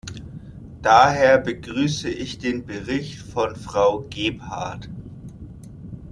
Daher 0.81 1.37
begrüße 1.37 2.09
ich 2.09 2.39
den 2.39 2.65
Bericht 2.65 3.19
von 3.19 3.55
Frau 3.55 3.99
Gebhardt. 4.09 4.89